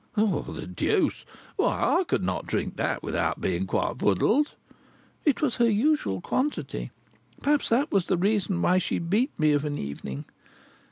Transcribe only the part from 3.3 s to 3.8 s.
being